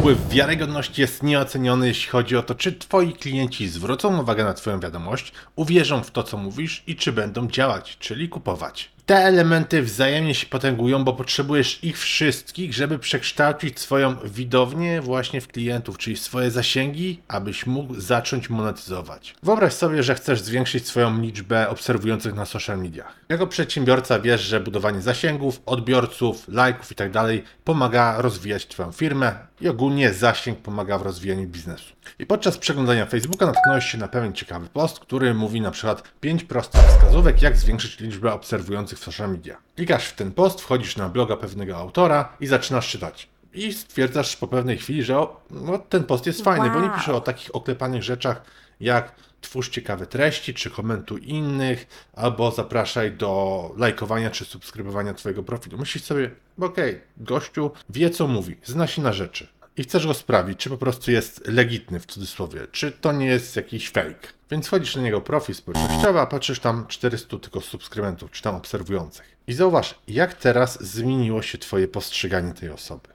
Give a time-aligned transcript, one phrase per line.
[0.00, 4.80] wpływ wiarygodności jest nieoceniony, jeśli chodzi o to, czy twoi klienci zwrócą uwagę na twoją
[4.80, 8.90] wiadomość, uwierzą w to, co mówisz i czy będą działać, czyli kupować.
[9.06, 15.48] Te elementy wzajemnie się potęgują, bo potrzebujesz ich wszystkich, żeby przekształcić swoją widownię właśnie w
[15.48, 19.34] klientów, czyli swoje zasięgi, abyś mógł zacząć monetyzować.
[19.42, 23.14] Wyobraź sobie, że chcesz zwiększyć swoją liczbę obserwujących na social mediach.
[23.28, 27.24] Jako przedsiębiorca wiesz, że budowanie zasięgów, odbiorców, lajków itd.
[27.64, 31.94] pomaga rozwijać Twoją firmę i ogólnie zasięg pomaga w rozwijaniu biznesu.
[32.18, 36.44] I podczas przeglądania Facebooka natknąłeś się na pewien ciekawy post, który mówi na przykład 5
[36.44, 39.56] prostych wskazówek, jak zwiększyć liczbę obserwujących w social media.
[39.76, 43.28] Klikasz w ten post, wchodzisz na bloga pewnego autora i zaczynasz czytać.
[43.54, 46.96] I stwierdzasz po pewnej chwili, że o, no, ten post jest fajny, bo nie Wow.
[46.98, 48.42] pisze o takich oklepanych rzeczach
[48.80, 55.78] jak twórz ciekawe treści, czy komentuj innych, albo zapraszaj do lajkowania czy subskrybowania twojego profilu.
[55.78, 59.46] Myślisz sobie, okej, gościu wie co mówi, zna się na rzeczy.
[59.76, 63.56] I chcesz go sprawdzić, czy po prostu jest legitny w cudzysłowie, czy to nie jest
[63.56, 64.28] jakiś fake.
[64.50, 69.36] Więc wchodzisz na niego profil społecznościowy, a patrzysz tam 400 tylko subskrybentów, czy tam obserwujących.
[69.46, 73.08] I zauważ, jak teraz zmieniło się twoje postrzeganie tej osoby.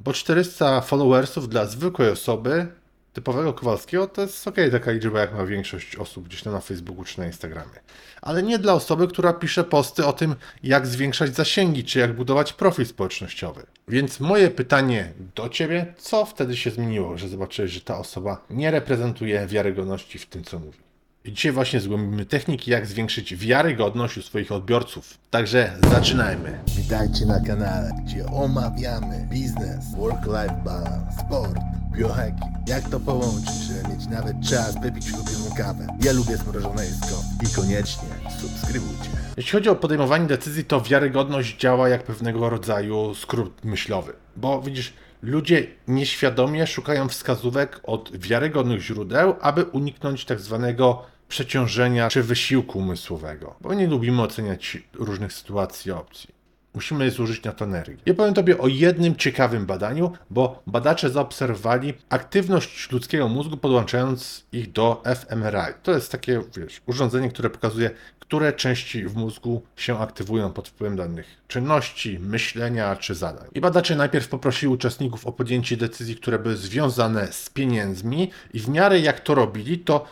[0.00, 2.66] Bo 400 followersów dla zwykłej osoby,
[3.12, 7.04] typowego Kowalskiego, to jest ok, taka liczba, jak ma większość osób gdzieś tam na Facebooku
[7.04, 7.80] czy na Instagramie.
[8.22, 12.52] Ale nie dla osoby, która pisze posty o tym, jak zwiększać zasięgi, czy jak budować
[12.52, 13.66] profil społecznościowy.
[13.88, 18.70] Więc moje pytanie do Ciebie, co wtedy się zmieniło, że zobaczyłeś, że ta osoba nie
[18.70, 20.89] reprezentuje wiarygodności w tym, co mówi?
[21.26, 25.18] Dzisiaj właśnie zgłębimy techniki, jak zwiększyć wiarygodność u swoich odbiorców.
[25.30, 26.58] Także zaczynajmy.
[26.76, 31.58] Witajcie na kanale, gdzie omawiamy biznes, work-life balance, sport,
[31.96, 32.68] biohacking.
[32.68, 35.86] Jak to połączyć, żeby mieć nawet czas wypić ulubioną kawę.
[36.04, 38.08] Ja lubię zmrożone jedzko i koniecznie
[38.40, 39.10] subskrybujcie.
[39.36, 44.12] Jeśli chodzi o podejmowanie decyzji, to wiarygodność działa jak pewnego rodzaju skrót myślowy.
[44.36, 52.22] Bo widzisz, ludzie nieświadomie szukają wskazówek od wiarygodnych źródeł, aby uniknąć tak zwanego przeciążenia czy
[52.22, 53.54] wysiłku umysłowego.
[53.60, 56.40] Bo nie lubimy oceniać różnych sytuacji i opcji.
[56.74, 57.96] Musimy zużyć na to energię.
[58.06, 64.72] Ja powiem Tobie o jednym ciekawym badaniu, bo badacze zaobserwowali aktywność ludzkiego mózgu podłączając ich
[64.72, 65.74] do fMRI.
[65.82, 67.90] To jest takie, wiesz, urządzenie, które pokazuje,
[68.30, 73.48] które części w mózgu się aktywują pod wpływem danych czynności, myślenia czy zadań.
[73.54, 78.68] I badacze najpierw poprosili uczestników o podjęcie decyzji, które były związane z pieniędzmi i w
[78.68, 80.04] miarę jak to robili, to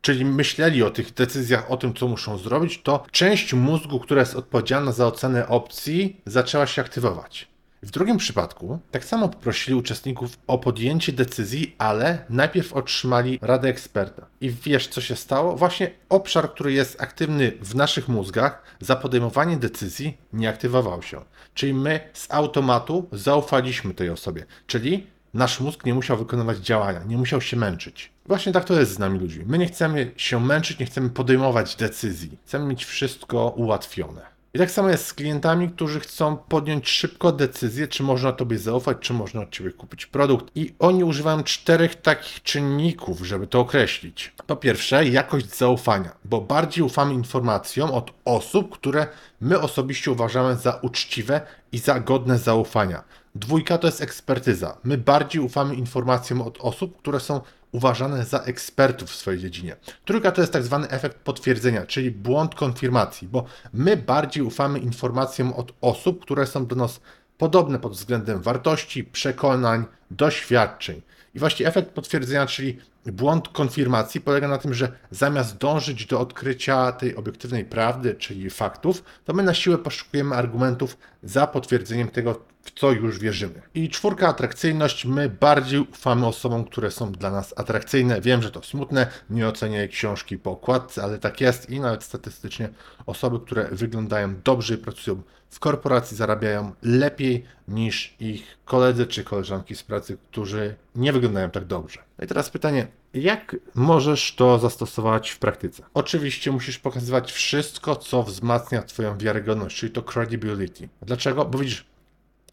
[0.00, 4.34] czyli myśleli o tych decyzjach, o tym, co muszą zrobić, to część mózgu, która jest
[4.34, 7.53] odpowiedzialna za ocenę opcji, zaczęła się aktywować.
[7.84, 14.26] W drugim przypadku tak samo poprosili uczestników o podjęcie decyzji, ale najpierw otrzymali radę eksperta.
[14.40, 15.56] I wiesz, co się stało?
[15.56, 21.20] Właśnie obszar, który jest aktywny w naszych mózgach, za podejmowanie decyzji nie aktywował się.
[21.54, 24.46] Czyli my z automatu zaufaliśmy tej osobie.
[24.66, 28.12] Czyli nasz mózg nie musiał wykonywać działania, nie musiał się męczyć.
[28.26, 29.44] Właśnie tak to jest z nami ludźmi.
[29.46, 32.38] My nie chcemy się męczyć, nie chcemy podejmować decyzji.
[32.46, 34.33] Chcemy mieć wszystko ułatwione.
[34.54, 38.96] I tak samo jest z klientami, którzy chcą podjąć szybko decyzję, czy można Tobie zaufać,
[39.00, 40.46] czy można od Ciebie kupić produkt.
[40.54, 44.32] I oni używają czterech takich czynników, żeby to określić.
[44.46, 49.06] Po pierwsze, jakość zaufania, bo bardziej ufamy informacjom od osób, które
[49.40, 51.40] my osobiście uważamy za uczciwe
[51.72, 53.04] i za godne zaufania.
[53.34, 54.76] Dwójka to jest ekspertyza.
[54.84, 57.40] My bardziej ufamy informacjom od osób, które są
[57.74, 59.76] uważane za ekspertów w swojej dziedzinie.
[60.04, 65.52] Trójka to jest tak zwany efekt potwierdzenia, czyli błąd konfirmacji, bo my bardziej ufamy informacjom
[65.52, 67.00] od osób, które są do nas
[67.38, 71.02] podobne pod względem wartości, przekonań, doświadczeń.
[71.34, 76.92] I właśnie efekt potwierdzenia, czyli błąd konfirmacji, polega na tym, że zamiast dążyć do odkrycia
[76.92, 82.72] tej obiektywnej prawdy, czyli faktów, to my na siłę poszukujemy argumentów za potwierdzeniem tego, w
[82.72, 83.62] co już wierzymy.
[83.74, 85.04] I czwórka, atrakcyjność.
[85.04, 88.20] My bardziej ufamy osobom, które są dla nas atrakcyjne.
[88.20, 92.68] Wiem, że to smutne, nie oceniaj książki po okładce, ale tak jest i nawet statystycznie
[93.06, 99.74] osoby, które wyglądają dobrze i pracują w korporacji, zarabiają lepiej niż ich koledzy czy koleżanki
[99.74, 102.00] z pracy, którzy nie wyglądają tak dobrze.
[102.18, 105.82] No i teraz pytanie, jak możesz to zastosować w praktyce?
[105.94, 110.88] Oczywiście musisz pokazywać wszystko, co wzmacnia Twoją wiarygodność, czyli to credibility.
[111.02, 111.44] Dlaczego?
[111.44, 111.84] Bo widzisz,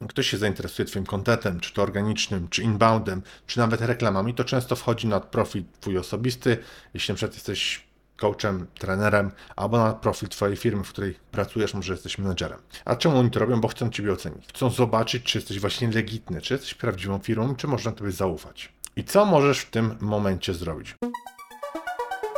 [0.07, 4.75] ktoś się zainteresuje Twoim kontentem, czy to organicznym, czy inboundem, czy nawet reklamami, to często
[4.75, 6.57] wchodzi na profil Twój osobisty,
[6.93, 11.93] jeśli na przykład jesteś coachem, trenerem, albo na profil Twojej firmy, w której pracujesz, może
[11.93, 12.59] jesteś menedżerem.
[12.85, 13.61] A czemu oni to robią?
[13.61, 14.47] Bo chcą Ciebie ocenić.
[14.47, 18.73] Chcą zobaczyć, czy jesteś właśnie legitny, czy jesteś prawdziwą firmą, czy można Tobie zaufać.
[18.95, 20.95] I co możesz w tym momencie zrobić?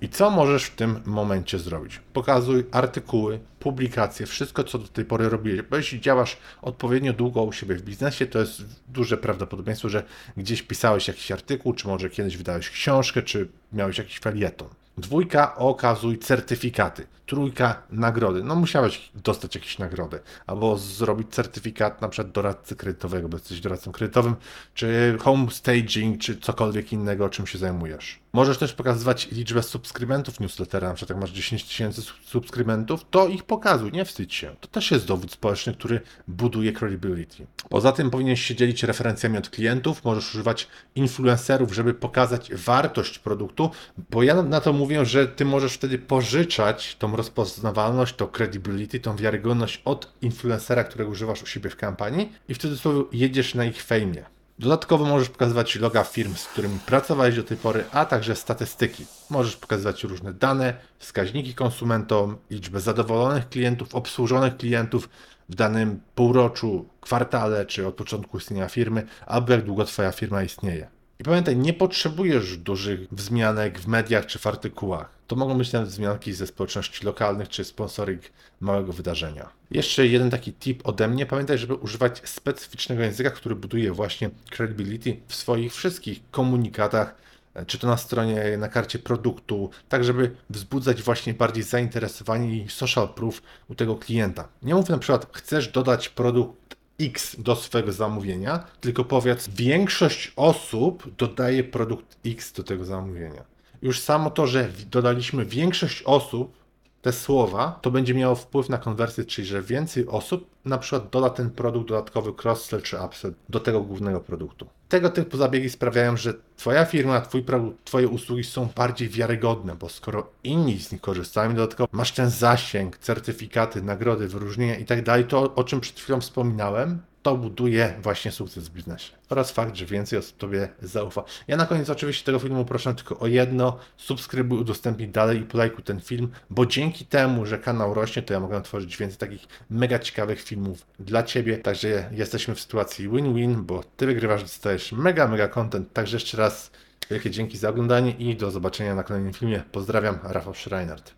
[0.00, 2.00] I co możesz w tym momencie zrobić?
[2.12, 5.62] Pokazuj artykuły, publikacje, wszystko co do tej pory robiłeś.
[5.62, 10.02] Bo jeśli działasz odpowiednio długo u siebie w biznesie, to jest duże prawdopodobieństwo, że
[10.36, 14.68] gdzieś pisałeś jakiś artykuł, czy może kiedyś wydałeś książkę, czy miałeś jakiś felieton.
[14.98, 17.06] Dwójka, okazuj certyfikaty.
[17.26, 18.44] Trójka, nagrody.
[18.44, 20.20] No musiałeś dostać jakieś nagrody.
[20.46, 24.36] Albo zrobić certyfikat na przykład doradcy kredytowego, bo jesteś doradcą kredytowym,
[24.74, 28.18] czy home staging, czy cokolwiek innego, czym się zajmujesz.
[28.32, 33.28] Możesz też pokazywać liczbę subskrybentów newslettera, na przykład jak masz 10 tysięcy sub- subskrybentów, to
[33.28, 34.56] ich pokazuj, nie wstydź się.
[34.60, 37.46] To też jest dowód społeczny, który buduje credibility.
[37.68, 43.70] Poza tym powinieneś się dzielić referencjami od klientów, możesz używać influencerów, żeby pokazać wartość produktu,
[44.10, 49.16] bo ja na to mówię, że ty możesz wtedy pożyczać tą rozpoznawalność, to credibility, tą
[49.16, 53.82] wiarygodność od influencera, którego używasz u siebie w kampanii i wtedy sobie jedziesz na ich
[53.82, 54.24] fejmie.
[54.58, 59.06] Dodatkowo możesz pokazywać loga firm, z którymi pracowałeś do tej pory, a także statystyki.
[59.30, 65.08] Możesz pokazywać różne dane, wskaźniki konsumentom, liczbę zadowolonych klientów, obsłużonych klientów
[65.48, 70.97] w danym półroczu, kwartale czy od początku istnienia firmy, albo jak długo Twoja firma istnieje.
[71.20, 75.10] I pamiętaj, nie potrzebujesz dużych wzmianek w mediach czy w artykułach.
[75.26, 78.22] To mogą być nawet wzmianki ze społeczności lokalnych czy sponsoring
[78.60, 79.48] małego wydarzenia.
[79.70, 81.26] Jeszcze jeden taki tip ode mnie.
[81.26, 87.14] Pamiętaj, żeby używać specyficznego języka, który buduje właśnie credibility w swoich wszystkich komunikatach,
[87.54, 92.68] e, czy to na stronie, na karcie produktu, tak żeby wzbudzać właśnie bardziej zainteresowanie i
[92.68, 94.48] social proof u tego klienta.
[94.62, 101.16] Nie mów na przykład, chcesz dodać produkt X do swojego zamówienia, tylko powiedz, większość osób
[101.16, 103.44] dodaje produkt X do tego zamówienia.
[103.82, 106.58] Już samo to, że dodaliśmy większość osób,
[107.02, 111.30] te słowa, to będzie miało wpływ na konwersję, czyli że więcej osób na przykład doda
[111.30, 114.66] ten produkt dodatkowy cross-sell czy upsell do tego głównego produktu.
[114.88, 119.88] Tego typu zabiegi sprawiają, że Twoja firma, Twój produkt, Twoje usługi są bardziej wiarygodne, bo
[119.88, 125.24] skoro inni z nich korzystają, dodatkowo masz ten zasięg, certyfikaty, nagrody, wyróżnienia i tak dalej,
[125.24, 126.98] to o czym przed chwilą wspominałem,
[127.28, 129.12] to buduje właśnie sukces w biznesie.
[129.30, 131.24] Oraz fakt, że więcej osób Tobie zaufa.
[131.48, 133.78] Ja na koniec oczywiście tego filmu proszę tylko o jedno.
[133.96, 138.40] Subskrybuj, udostępnij dalej i polajkuj ten film, bo dzięki temu, że kanał rośnie, to ja
[138.40, 141.58] mogę tworzyć więcej takich mega ciekawych filmów dla Ciebie.
[141.58, 145.92] Także jesteśmy w sytuacji win-win, bo Ty wygrywasz, dostajesz mega, mega content.
[145.92, 146.70] Także jeszcze raz
[147.10, 149.62] wielkie dzięki za oglądanie i do zobaczenia na kolejnym filmie.
[149.72, 151.14] Pozdrawiam, Rafał Schreinert.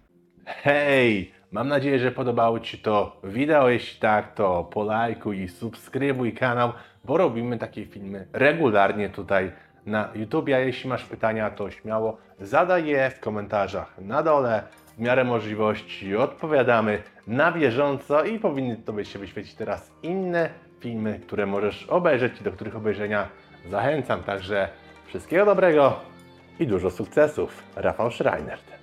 [0.46, 1.39] Hej!
[1.52, 3.68] Mam nadzieję, że podobało Ci to wideo.
[3.68, 6.72] Jeśli tak, to polajkuj i subskrybuj kanał,
[7.04, 9.52] bo robimy takie filmy regularnie tutaj
[9.86, 10.48] na YouTube.
[10.48, 14.62] A jeśli masz pytania, to śmiało zadaj je w komentarzach na dole.
[14.96, 20.50] W miarę możliwości odpowiadamy na bieżąco i powinny Tobie się wyświecić teraz inne
[20.80, 23.28] filmy, które możesz obejrzeć i do których obejrzenia
[23.70, 24.22] zachęcam.
[24.22, 24.68] Także
[25.06, 26.00] wszystkiego dobrego
[26.60, 27.62] i dużo sukcesów.
[27.76, 28.79] Rafał Schreinert.